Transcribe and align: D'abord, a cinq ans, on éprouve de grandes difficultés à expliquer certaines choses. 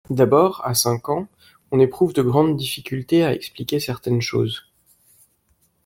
D'abord, 0.09 0.65
a 0.65 0.73
cinq 0.73 1.09
ans, 1.09 1.27
on 1.69 1.79
éprouve 1.79 2.11
de 2.11 2.23
grandes 2.23 2.57
difficultés 2.57 3.23
à 3.23 3.33
expliquer 3.35 3.79
certaines 3.79 4.19
choses. 4.19 4.65